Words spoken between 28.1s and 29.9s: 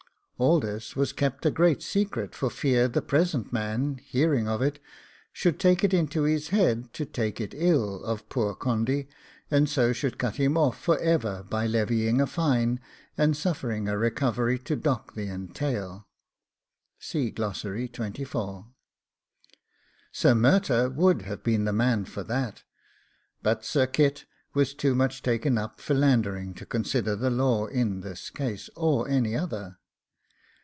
case, or any other.